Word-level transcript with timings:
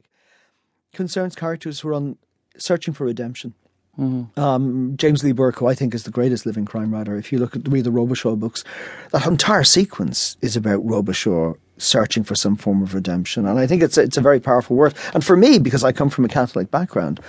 like, 0.00 0.96
concerns 0.96 1.34
characters 1.34 1.80
who 1.80 1.88
are 1.88 1.94
on 1.94 2.16
searching 2.56 2.94
for 2.94 3.04
redemption. 3.04 3.54
Mm-hmm. 3.98 4.40
Um, 4.40 4.96
James 4.96 5.22
Lee 5.22 5.32
Burke, 5.32 5.58
who 5.58 5.66
I 5.66 5.74
think 5.74 5.94
is 5.94 6.04
the 6.04 6.10
greatest 6.10 6.46
living 6.46 6.64
crime 6.64 6.92
writer, 6.92 7.16
if 7.16 7.32
you 7.32 7.38
look 7.38 7.56
at 7.56 7.68
read 7.68 7.84
the 7.84 7.90
Robicheaux 7.90 8.38
books, 8.38 8.64
that 9.10 9.26
entire 9.26 9.64
sequence 9.64 10.36
is 10.40 10.56
about 10.56 10.86
Robicheaux 10.86 11.56
searching 11.76 12.24
for 12.24 12.34
some 12.34 12.56
form 12.56 12.82
of 12.82 12.94
redemption, 12.94 13.46
and 13.46 13.58
I 13.58 13.66
think 13.66 13.82
it's 13.82 13.98
it's 13.98 14.16
a 14.16 14.22
very 14.22 14.40
powerful 14.40 14.76
word. 14.76 14.94
And 15.12 15.24
for 15.24 15.36
me, 15.36 15.58
because 15.58 15.84
I 15.84 15.92
come 15.92 16.08
from 16.08 16.24
a 16.24 16.28
Catholic 16.28 16.70
background, 16.70 17.20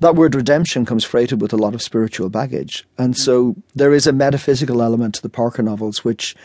that 0.00 0.14
word 0.14 0.34
redemption 0.34 0.86
comes 0.86 1.04
freighted 1.04 1.40
with 1.40 1.52
a 1.52 1.56
lot 1.58 1.74
of 1.74 1.82
spiritual 1.82 2.30
baggage, 2.30 2.86
and 2.96 3.16
so 3.16 3.56
there 3.74 3.92
is 3.92 4.06
a 4.06 4.12
metaphysical 4.12 4.82
element 4.82 5.16
to 5.16 5.22
the 5.22 5.28
Parker 5.28 5.62
novels, 5.62 6.04
which 6.04 6.36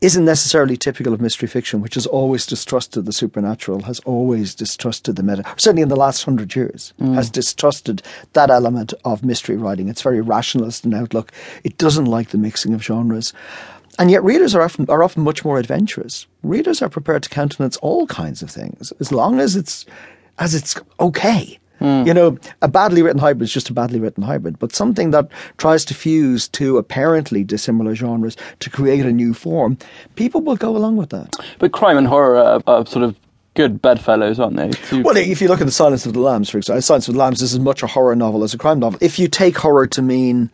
isn't 0.00 0.24
necessarily 0.24 0.76
typical 0.76 1.14
of 1.14 1.20
mystery 1.20 1.48
fiction, 1.48 1.80
which 1.80 1.94
has 1.94 2.06
always 2.06 2.44
distrusted 2.46 3.06
the 3.06 3.12
supernatural, 3.12 3.82
has 3.82 4.00
always 4.00 4.54
distrusted 4.54 5.16
the 5.16 5.22
meta. 5.22 5.42
Certainly 5.56 5.82
in 5.82 5.88
the 5.88 5.96
last 5.96 6.24
hundred 6.24 6.54
years, 6.54 6.92
mm. 7.00 7.14
has 7.14 7.30
distrusted 7.30 8.02
that 8.34 8.50
element 8.50 8.92
of 9.04 9.24
mystery 9.24 9.56
writing. 9.56 9.88
It's 9.88 10.02
very 10.02 10.20
rationalist 10.20 10.84
in 10.84 10.92
outlook. 10.92 11.32
It 11.64 11.78
doesn't 11.78 12.04
like 12.04 12.28
the 12.28 12.38
mixing 12.38 12.74
of 12.74 12.82
genres. 12.82 13.32
And 13.98 14.10
yet 14.10 14.22
readers 14.22 14.54
are 14.54 14.60
often, 14.60 14.84
are 14.90 15.02
often 15.02 15.22
much 15.22 15.44
more 15.44 15.58
adventurous. 15.58 16.26
Readers 16.42 16.82
are 16.82 16.90
prepared 16.90 17.22
to 17.22 17.30
countenance 17.30 17.78
all 17.78 18.06
kinds 18.06 18.42
of 18.42 18.50
things, 18.50 18.92
as 19.00 19.10
long 19.10 19.40
as 19.40 19.56
it's, 19.56 19.86
as 20.38 20.54
it's 20.54 20.78
okay. 21.00 21.58
Mm. 21.80 22.06
You 22.06 22.14
know, 22.14 22.38
a 22.62 22.68
badly 22.68 23.02
written 23.02 23.20
hybrid 23.20 23.42
is 23.42 23.52
just 23.52 23.70
a 23.70 23.72
badly 23.72 24.00
written 24.00 24.22
hybrid, 24.22 24.58
but 24.58 24.74
something 24.74 25.10
that 25.10 25.28
tries 25.58 25.84
to 25.86 25.94
fuse 25.94 26.48
two 26.48 26.78
apparently 26.78 27.44
dissimilar 27.44 27.94
genres 27.94 28.36
to 28.60 28.70
create 28.70 29.04
a 29.04 29.12
new 29.12 29.34
form, 29.34 29.76
people 30.14 30.40
will 30.40 30.56
go 30.56 30.76
along 30.76 30.96
with 30.96 31.10
that. 31.10 31.34
But 31.58 31.72
crime 31.72 31.98
and 31.98 32.06
horror 32.06 32.36
are, 32.38 32.62
are 32.66 32.86
sort 32.86 33.04
of 33.04 33.16
good 33.54 33.80
bedfellows, 33.80 34.38
aren't 34.38 34.56
they? 34.56 34.70
Well, 35.02 35.16
if 35.16 35.40
you 35.40 35.48
look 35.48 35.60
at 35.60 35.66
the 35.66 35.72
Silence 35.72 36.06
of 36.06 36.12
the 36.12 36.20
Lambs, 36.20 36.50
for 36.50 36.58
example, 36.58 36.82
Silence 36.82 37.08
of 37.08 37.14
the 37.14 37.20
Lambs 37.20 37.42
is 37.42 37.54
as 37.54 37.58
much 37.58 37.82
a 37.82 37.86
horror 37.86 38.14
novel 38.14 38.44
as 38.44 38.54
a 38.54 38.58
crime 38.58 38.78
novel. 38.78 38.98
If 39.02 39.18
you 39.18 39.28
take 39.28 39.56
horror 39.56 39.86
to 39.88 40.02
mean 40.02 40.50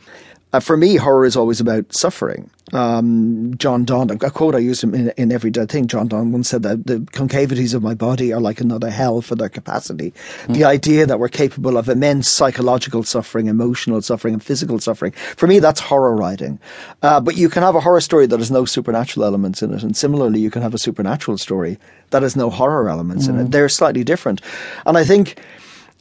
uh, 0.53 0.61
for 0.61 0.77
me, 0.77 0.97
horror 0.97 1.25
is 1.25 1.37
always 1.37 1.61
about 1.61 1.93
suffering. 1.93 2.51
Um, 2.73 3.55
John 3.59 3.85
Donne, 3.85 4.11
a 4.11 4.31
quote 4.31 4.55
I 4.55 4.59
use 4.59 4.83
in, 4.83 5.11
in 5.11 5.31
every 5.31 5.51
thing, 5.51 5.87
John 5.87 6.09
Donne 6.09 6.33
once 6.33 6.49
said 6.49 6.63
that 6.63 6.87
the 6.87 7.01
concavities 7.13 7.75
of 7.75 7.83
my 7.83 7.95
body 7.95 8.33
are 8.33 8.41
like 8.41 8.61
another 8.61 8.91
hell 8.91 9.21
for 9.21 9.35
their 9.35 9.49
capacity. 9.49 10.15
Mm. 10.47 10.55
The 10.55 10.65
idea 10.65 11.07
that 11.07 11.19
we're 11.19 11.29
capable 11.29 11.77
of 11.77 11.89
immense 11.89 12.29
psychological 12.29 13.03
suffering, 13.03 13.47
emotional 13.47 14.01
suffering, 14.01 14.35
and 14.35 14.43
physical 14.43 14.79
suffering. 14.79 15.13
For 15.37 15.47
me, 15.47 15.59
that's 15.59 15.81
horror 15.81 16.15
writing. 16.15 16.59
Uh, 17.03 17.21
but 17.21 17.37
you 17.37 17.49
can 17.49 17.63
have 17.63 17.75
a 17.75 17.81
horror 17.81 18.01
story 18.01 18.27
that 18.27 18.39
has 18.39 18.51
no 18.51 18.65
supernatural 18.65 19.25
elements 19.25 19.63
in 19.63 19.73
it. 19.75 19.83
And 19.83 19.97
similarly, 19.97 20.41
you 20.41 20.51
can 20.51 20.63
have 20.63 20.75
a 20.75 20.79
supernatural 20.79 21.39
story 21.39 21.79
that 22.11 22.23
has 22.23 22.37
no 22.37 22.49
horror 22.49 22.89
elements 22.89 23.27
mm. 23.27 23.31
in 23.31 23.41
it. 23.41 23.45
Hmm. 23.45 23.51
They're 23.51 23.69
slightly 23.69 24.05
different. 24.05 24.41
And 24.87 24.97
I 24.97 25.05
think, 25.05 25.39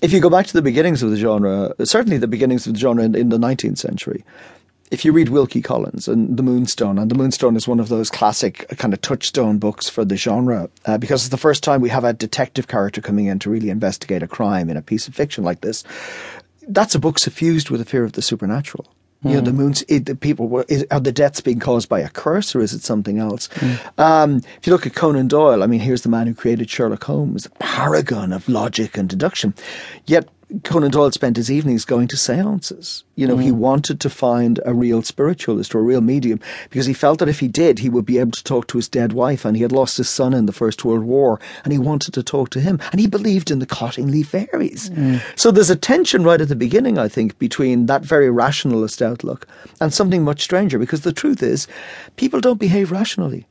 if 0.01 0.13
you 0.13 0.19
go 0.19 0.29
back 0.29 0.47
to 0.47 0.53
the 0.53 0.61
beginnings 0.61 1.03
of 1.03 1.11
the 1.11 1.17
genre, 1.17 1.73
certainly 1.83 2.17
the 2.17 2.27
beginnings 2.27 2.65
of 2.65 2.73
the 2.73 2.79
genre 2.79 3.03
in, 3.03 3.15
in 3.15 3.29
the 3.29 3.37
19th 3.37 3.77
century, 3.77 4.23
if 4.91 5.05
you 5.05 5.13
read 5.13 5.29
Wilkie 5.29 5.61
Collins 5.61 6.07
and 6.07 6.37
The 6.37 6.43
Moonstone, 6.43 6.99
and 6.99 7.09
The 7.09 7.15
Moonstone 7.15 7.55
is 7.55 7.67
one 7.67 7.79
of 7.79 7.87
those 7.87 8.09
classic 8.09 8.67
kind 8.77 8.93
of 8.93 9.01
touchstone 9.01 9.57
books 9.57 9.89
for 9.89 10.03
the 10.03 10.17
genre, 10.17 10.69
uh, 10.85 10.97
because 10.97 11.23
it's 11.23 11.29
the 11.29 11.37
first 11.37 11.63
time 11.63 11.81
we 11.81 11.89
have 11.89 12.03
a 12.03 12.13
detective 12.13 12.67
character 12.67 13.01
coming 13.01 13.25
in 13.25 13.39
to 13.39 13.49
really 13.49 13.69
investigate 13.69 14.21
a 14.21 14.27
crime 14.27 14.69
in 14.69 14.77
a 14.77 14.81
piece 14.81 15.07
of 15.07 15.15
fiction 15.15 15.43
like 15.45 15.61
this. 15.61 15.83
That's 16.67 16.93
a 16.93 16.99
book 16.99 17.19
suffused 17.19 17.69
with 17.69 17.81
a 17.81 17.85
fear 17.85 18.03
of 18.03 18.11
the 18.13 18.21
supernatural. 18.21 18.85
You 19.23 19.33
know, 19.33 19.41
the 19.41 19.51
hmm. 19.51 19.57
moons, 19.57 19.83
it, 19.87 20.07
the 20.07 20.15
people, 20.15 20.47
were, 20.47 20.65
is, 20.67 20.83
are 20.89 20.99
the 20.99 21.11
deaths 21.11 21.41
being 21.41 21.59
caused 21.59 21.87
by 21.87 21.99
a 21.99 22.09
curse 22.09 22.55
or 22.55 22.59
is 22.59 22.73
it 22.73 22.81
something 22.81 23.19
else? 23.19 23.49
Mm. 23.49 23.99
Um, 23.99 24.35
if 24.57 24.65
you 24.65 24.73
look 24.73 24.87
at 24.87 24.95
Conan 24.95 25.27
Doyle, 25.27 25.61
I 25.61 25.67
mean, 25.67 25.79
here's 25.79 26.01
the 26.01 26.09
man 26.09 26.25
who 26.25 26.33
created 26.33 26.71
Sherlock 26.71 27.03
Holmes, 27.03 27.45
a 27.45 27.51
paragon 27.59 28.33
of 28.33 28.49
logic 28.49 28.97
and 28.97 29.07
deduction. 29.07 29.53
Yet 30.07 30.27
Conan 30.63 30.91
Doyle 30.91 31.11
spent 31.11 31.37
his 31.37 31.49
evenings 31.49 31.85
going 31.85 32.07
to 32.09 32.17
seances. 32.17 33.03
You 33.15 33.27
know, 33.27 33.37
mm. 33.37 33.43
he 33.43 33.51
wanted 33.51 33.99
to 34.01 34.09
find 34.09 34.59
a 34.65 34.73
real 34.73 35.01
spiritualist 35.01 35.73
or 35.73 35.79
a 35.79 35.83
real 35.83 36.01
medium 36.01 36.39
because 36.69 36.85
he 36.85 36.93
felt 36.93 37.19
that 37.19 37.29
if 37.29 37.39
he 37.39 37.47
did, 37.47 37.79
he 37.79 37.89
would 37.89 38.05
be 38.05 38.17
able 38.17 38.31
to 38.31 38.43
talk 38.43 38.67
to 38.67 38.77
his 38.77 38.89
dead 38.89 39.13
wife 39.13 39.45
and 39.45 39.55
he 39.55 39.61
had 39.61 39.71
lost 39.71 39.97
his 39.97 40.09
son 40.09 40.33
in 40.33 40.47
the 40.47 40.51
First 40.51 40.83
World 40.83 41.03
War 41.03 41.39
and 41.63 41.71
he 41.71 41.79
wanted 41.79 42.13
to 42.15 42.23
talk 42.23 42.49
to 42.51 42.59
him 42.59 42.79
and 42.91 42.99
he 42.99 43.07
believed 43.07 43.51
in 43.51 43.59
the 43.59 43.65
Cottingley 43.65 44.25
fairies. 44.25 44.89
Mm. 44.89 45.21
So 45.35 45.51
there's 45.51 45.69
a 45.69 45.75
tension 45.75 46.23
right 46.23 46.41
at 46.41 46.49
the 46.49 46.55
beginning, 46.55 46.97
I 46.97 47.07
think, 47.07 47.39
between 47.39 47.85
that 47.85 48.03
very 48.03 48.29
rationalist 48.29 49.01
outlook 49.01 49.47
and 49.79 49.93
something 49.93 50.23
much 50.23 50.41
stranger 50.41 50.77
because 50.77 51.01
the 51.01 51.13
truth 51.13 51.41
is 51.41 51.67
people 52.17 52.41
don't 52.41 52.59
behave 52.59 52.91
rationally 52.91 53.45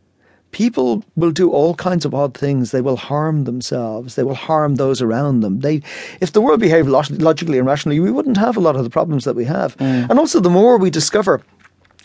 people 0.52 1.04
will 1.16 1.30
do 1.30 1.50
all 1.50 1.74
kinds 1.74 2.04
of 2.04 2.14
odd 2.14 2.36
things. 2.36 2.70
They 2.70 2.80
will 2.80 2.96
harm 2.96 3.44
themselves. 3.44 4.14
They 4.14 4.22
will 4.22 4.34
harm 4.34 4.76
those 4.76 5.00
around 5.00 5.40
them. 5.40 5.60
They, 5.60 5.82
if 6.20 6.32
the 6.32 6.40
world 6.40 6.60
behaved 6.60 6.88
logically 6.88 7.58
and 7.58 7.66
rationally, 7.66 8.00
we 8.00 8.10
wouldn't 8.10 8.36
have 8.36 8.56
a 8.56 8.60
lot 8.60 8.76
of 8.76 8.84
the 8.84 8.90
problems 8.90 9.24
that 9.24 9.36
we 9.36 9.44
have. 9.44 9.76
Mm. 9.76 10.10
And 10.10 10.18
also, 10.18 10.40
the 10.40 10.50
more 10.50 10.78
we 10.78 10.90
discover 10.90 11.40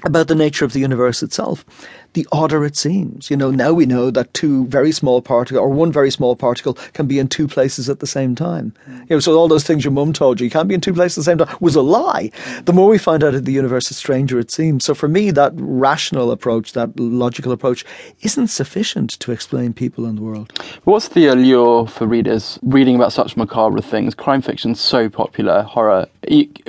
about 0.04 0.28
the 0.28 0.36
nature 0.36 0.66
of 0.66 0.74
the 0.74 0.80
universe 0.80 1.24
itself, 1.24 1.66
the 2.16 2.28
odder 2.32 2.66
it 2.66 2.76
seems. 2.76 3.30
You 3.30 3.38
know, 3.38 3.52
now 3.52 3.74
we 3.74 3.86
know 3.86 4.10
that 4.10 4.34
two 4.34 4.66
very 4.68 4.92
small 4.92 5.22
particles 5.22 5.60
or 5.60 5.70
one 5.70 5.92
very 5.92 6.10
small 6.10 6.36
particle 6.36 6.74
can 6.94 7.06
be 7.08 7.20
in 7.20 7.28
two 7.28 7.48
places 7.48 7.90
at 7.90 8.00
the 8.00 8.08
same 8.08 8.36
time. 8.36 8.74
Mm. 8.90 9.00
You 9.02 9.16
know, 9.18 9.20
so 9.20 9.38
all 9.38 9.48
those 9.48 9.64
things 9.64 9.84
your 9.84 9.92
mum 9.92 10.14
told 10.14 10.40
you, 10.40 10.46
you 10.46 10.50
can't 10.50 10.68
be 10.68 10.74
in 10.74 10.82
two 10.82 10.94
places 10.94 11.18
at 11.18 11.38
the 11.38 11.44
same 11.44 11.46
time, 11.46 11.58
was 11.60 11.76
a 11.76 11.82
lie. 11.82 12.32
The 12.64 12.74
more 12.74 12.90
we 12.90 12.98
find 12.98 13.24
out 13.24 13.34
that 13.34 13.46
the 13.46 13.52
universe 13.52 13.92
is 13.92 13.98
stranger 13.98 14.40
it 14.40 14.50
seems. 14.50 14.86
So 14.86 14.96
for 14.96 15.08
me, 15.08 15.30
that 15.32 15.52
rational 15.56 16.32
approach, 16.32 16.72
that 16.74 16.98
logical 17.00 17.52
approach, 17.52 17.86
isn't 18.22 18.48
sufficient 18.48 19.12
to 19.20 19.32
explain 19.32 19.74
people 19.74 20.06
in 20.06 20.16
the 20.16 20.22
world. 20.22 20.52
What's 20.86 21.10
the 21.10 21.28
allure 21.28 21.86
for 21.86 22.08
readers 22.08 22.58
reading 22.64 22.96
about 22.96 23.12
such 23.12 23.36
macabre 23.36 23.82
things? 23.82 24.16
Crime 24.16 24.42
fiction's 24.42 24.80
so 24.80 25.10
popular, 25.10 25.64
horror 25.64 26.08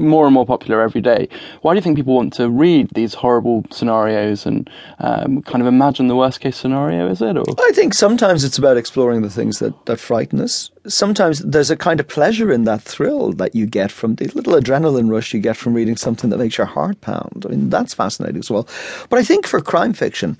more 0.01 0.27
and 0.27 0.35
more 0.35 0.47
popular 0.47 0.83
every 0.83 1.01
day. 1.01 1.29
Why 1.63 1.73
do 1.73 1.79
you 1.79 1.83
think 1.83 1.97
people 1.97 2.15
want 2.15 2.33
to 2.35 2.49
read 2.51 2.91
these 2.91 3.15
horrible 3.15 3.65
scenarios 3.71 4.47
and 4.47 4.69
um, 4.99 5.36
kind 5.43 5.61
of 5.63 5.67
imagine 5.67 6.09
the 6.09 6.17
worst 6.17 6.41
case 6.41 6.57
scenario, 6.57 7.09
is 7.09 7.23
it? 7.23 7.37
Or? 7.37 7.45
I 7.59 7.71
think 7.73 7.95
sometimes 7.95 8.45
it's 8.45 8.59
about 8.59 8.77
exploring 8.77 9.23
the 9.23 9.31
things 9.31 9.59
that, 9.59 9.87
that 9.87 9.99
frighten 9.99 10.41
us. 10.41 10.71
Sometimes 10.87 11.41
there's 11.41 11.71
a 11.71 11.77
kind 11.77 12.01
of 12.01 12.09
pleasure 12.09 12.53
in 12.53 12.65
that 12.65 12.83
thrill 12.83 13.33
that 13.35 13.55
you 13.55 13.67
get 13.67 13.91
from 13.91 14.17
the 14.17 14.27
little 14.29 14.55
adrenaline 14.55 15.11
rush 15.11 15.35
you 15.35 15.41
get 15.41 15.57
from 15.57 15.75
reading 15.75 15.97
something 15.97 16.31
that 16.31 16.39
makes 16.39 16.59
your 16.59 16.67
heart 16.67 17.01
pound. 17.01 17.45
I 17.47 17.51
mean, 17.51 17.71
that's 17.71 17.95
fascinating 17.95 18.39
as 18.39 18.51
well. 18.51 18.69
But 19.09 19.19
I 19.19 19.25
think 19.25 19.47
for 19.47 19.61
crime 19.61 19.93
fiction, 19.93 20.39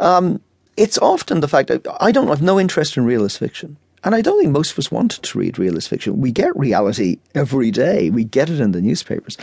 um, 0.00 0.40
it's 0.76 0.98
often 0.98 1.40
the 1.40 1.48
fact 1.48 1.68
that 1.68 1.86
I 2.00 2.12
don't 2.12 2.28
have 2.28 2.42
no 2.42 2.58
interest 2.58 2.96
in 2.96 3.04
realist 3.04 3.38
fiction. 3.38 3.76
And 4.04 4.14
I 4.14 4.20
don't 4.20 4.38
think 4.38 4.52
most 4.52 4.72
of 4.72 4.78
us 4.78 4.90
wanted 4.90 5.22
to 5.22 5.38
read 5.38 5.58
realist 5.58 5.88
fiction. 5.88 6.20
We 6.20 6.30
get 6.30 6.54
reality 6.56 7.18
every 7.34 7.70
day. 7.70 8.10
We 8.10 8.24
get 8.24 8.50
it 8.50 8.60
in 8.60 8.72
the 8.72 8.82
newspapers. 8.82 9.38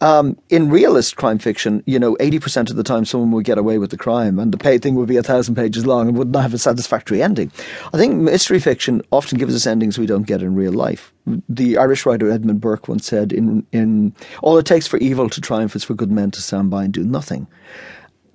Um, 0.00 0.38
in 0.48 0.68
realist 0.68 1.16
crime 1.16 1.38
fiction, 1.38 1.82
you 1.86 1.98
know, 1.98 2.16
80% 2.16 2.70
of 2.70 2.76
the 2.76 2.84
time 2.84 3.04
someone 3.04 3.30
would 3.32 3.44
get 3.44 3.58
away 3.58 3.78
with 3.78 3.90
the 3.90 3.96
crime 3.96 4.38
and 4.38 4.52
the 4.52 4.58
pay 4.58 4.78
thing 4.78 4.94
would 4.94 5.08
be 5.08 5.16
a 5.16 5.22
thousand 5.22 5.54
pages 5.54 5.86
long 5.86 6.08
and 6.08 6.18
would 6.18 6.32
not 6.32 6.42
have 6.42 6.54
a 6.54 6.58
satisfactory 6.58 7.22
ending. 7.22 7.50
I 7.92 7.96
think 7.96 8.14
mystery 8.14 8.60
fiction 8.60 9.02
often 9.10 9.38
gives 9.38 9.54
us 9.54 9.66
endings 9.66 9.98
we 9.98 10.06
don't 10.06 10.26
get 10.26 10.42
in 10.42 10.54
real 10.54 10.72
life. 10.72 11.12
The 11.48 11.78
Irish 11.78 12.04
writer 12.04 12.30
Edmund 12.30 12.60
Burke 12.60 12.88
once 12.88 13.06
said, 13.06 13.32
in, 13.32 13.66
in 13.72 14.14
all 14.42 14.58
it 14.58 14.66
takes 14.66 14.86
for 14.86 14.98
evil 14.98 15.30
to 15.30 15.40
triumph 15.40 15.74
is 15.74 15.84
for 15.84 15.94
good 15.94 16.12
men 16.12 16.30
to 16.32 16.42
stand 16.42 16.70
by 16.70 16.84
and 16.84 16.92
do 16.92 17.02
nothing. 17.02 17.48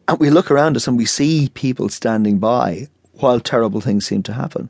And 0.07 0.19
we 0.19 0.31
look 0.31 0.51
around 0.51 0.75
us 0.75 0.87
and 0.87 0.97
we 0.97 1.05
see 1.05 1.49
people 1.53 1.89
standing 1.89 2.39
by 2.39 2.87
while 3.21 3.39
terrible 3.39 3.81
things 3.81 4.05
seem 4.05 4.23
to 4.23 4.33
happen. 4.33 4.69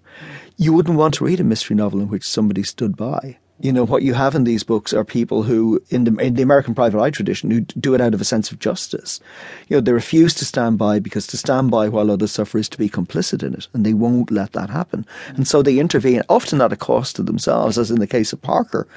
You 0.58 0.74
wouldn't 0.74 0.98
want 0.98 1.16
to 1.16 1.26
read 1.26 1.40
a 1.40 1.44
mystery 1.44 1.76
novel 1.76 2.02
in 2.02 2.10
which 2.10 2.28
somebody 2.28 2.64
stood 2.64 2.96
by 2.96 3.38
you 3.62 3.72
know, 3.72 3.86
what 3.86 4.02
you 4.02 4.14
have 4.14 4.34
in 4.34 4.44
these 4.44 4.64
books 4.64 4.92
are 4.92 5.04
people 5.04 5.44
who, 5.44 5.82
in 5.90 6.04
the, 6.06 6.16
in 6.18 6.34
the 6.34 6.42
American 6.42 6.74
private 6.74 7.00
eye 7.00 7.12
tradition, 7.12 7.52
who 7.52 7.62
do 7.62 7.94
it 7.94 8.02
out 8.02 8.14
of 8.14 8.22
a 8.22 8.26
sense 8.26 8.52
of 8.52 8.60
justice. 8.60 9.20
You 9.68 9.78
know, 9.78 9.82
they 9.82 9.94
refuse 9.94 10.34
to 10.36 10.46
stand 10.46 10.80
by 10.80 11.00
because 11.00 11.28
to 11.28 11.38
stand 11.38 11.70
by 11.70 11.88
while 11.88 12.10
others 12.10 12.32
suffer 12.32 12.58
is 12.58 12.68
to 12.70 12.78
be 12.78 12.90
complicit 12.90 13.44
in 13.44 13.54
it, 13.54 13.68
and 13.74 13.86
they 13.86 13.94
won't 13.94 14.32
let 14.32 14.54
that 14.54 14.72
happen. 14.72 15.06
And 15.36 15.48
so 15.48 15.62
they 15.62 15.78
intervene, 15.78 16.24
often 16.28 16.60
at 16.60 16.74
a 16.74 16.78
cost 16.78 17.18
to 17.18 17.24
themselves, 17.24 17.78
as 17.78 17.92
in 17.92 18.00
the 18.00 18.08
case 18.08 18.34
of 18.34 18.42
Parker. 18.42 18.88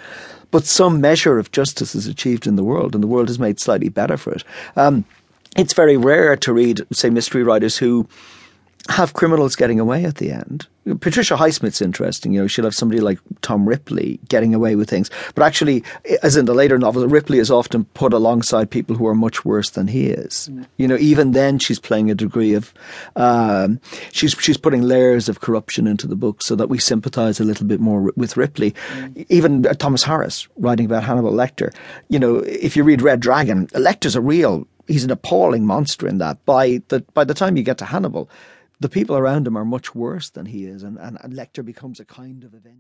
But 0.51 0.65
some 0.65 1.01
measure 1.01 1.39
of 1.39 1.53
justice 1.53 1.95
is 1.95 2.07
achieved 2.07 2.47
in 2.47 2.57
the 2.57 2.65
world, 2.65 2.95
and 2.95 3.03
the 3.03 3.09
world 3.09 3.29
is 3.29 3.39
made 3.39 3.61
slightly 3.61 3.91
better 3.91 4.17
for 4.17 4.33
it. 4.33 4.45
Um, 4.77 5.05
it's 5.57 5.75
very 5.75 5.97
rare 5.97 6.37
to 6.37 6.53
read, 6.53 6.83
say, 6.91 7.11
mystery 7.11 7.43
writers 7.43 7.77
who 7.77 8.09
have 8.91 9.15
criminals 9.15 9.57
getting 9.57 9.81
away 9.81 10.05
at 10.05 10.17
the 10.17 10.31
end. 10.31 10.67
Patricia 11.01 11.37
Highsmith's 11.37 11.81
interesting. 11.81 12.35
You 12.35 12.43
know, 12.43 12.47
she'll 12.47 12.67
have 12.67 12.75
somebody 12.75 13.01
like 13.01 13.19
Tom 13.41 13.67
Ripley 13.67 14.21
getting 14.29 14.55
away 14.55 14.77
with 14.77 14.91
things. 14.91 15.11
But 15.35 15.43
actually, 15.45 15.83
as 16.23 16.37
in 16.37 16.45
the 16.45 16.53
later 16.53 16.79
novels, 16.79 17.07
Ripley 17.07 17.39
is 17.39 17.51
often 17.51 17.87
put 17.95 18.13
alongside 18.13 18.71
people 18.71 18.95
who 18.95 19.07
are 19.07 19.15
much 19.15 19.47
worse 19.47 19.71
than 19.71 19.89
he 19.89 20.09
is. 20.09 20.51
Mm. 20.53 20.67
You 20.77 20.89
know, 20.89 20.99
even 20.99 21.33
then 21.33 21.59
she's 21.59 21.79
playing 21.79 22.11
a 22.11 22.15
degree 22.15 22.53
of, 22.53 22.75
um, 23.17 23.81
she's, 24.13 24.33
she's 24.33 24.59
putting 24.59 24.83
layers 24.83 25.31
of 25.31 25.41
corruption 25.41 25.87
into 25.87 26.07
the 26.07 26.17
book 26.17 26.43
so 26.43 26.55
that 26.55 26.69
we 26.69 26.79
sympathize 26.79 27.41
a 27.41 27.45
little 27.45 27.67
bit 27.67 27.81
more 27.81 28.13
with 28.17 28.37
Ripley. 28.37 28.73
Mm. 28.73 29.27
Even 29.31 29.67
uh, 29.67 29.73
Thomas 29.73 30.03
Harris 30.03 30.47
writing 30.59 30.85
about 30.85 31.05
Hannibal 31.05 31.33
Lecter. 31.33 31.75
You 32.11 32.19
know, 32.19 32.37
if 32.41 32.77
you 32.77 32.85
read 32.85 33.01
Red 33.01 33.21
Dragon, 33.21 33.69
Lecter's 33.69 34.17
a 34.17 34.21
real, 34.21 34.67
he's 34.87 35.05
an 35.05 35.11
appalling 35.11 35.65
monster 35.65 36.07
in 36.07 36.19
that. 36.19 36.45
By 36.45 36.83
the, 36.89 37.01
by 37.15 37.25
the 37.25 37.33
time 37.33 37.57
you 37.57 37.63
get 37.63 37.79
to 37.79 37.87
Hannibal, 37.87 38.29
the 38.81 38.89
people 38.89 39.17
around 39.17 39.47
him 39.47 39.57
are 39.57 39.65
much 39.65 39.95
worse 39.95 40.31
than 40.31 40.47
he 40.47 40.67
is, 40.67 40.83
and, 40.83 40.99
and, 40.99 41.19
Lecter 41.33 41.65
becomes 41.65 42.01
a 42.01 42.05
kind 42.05 42.45
of 42.45 42.55
event. 42.55 42.73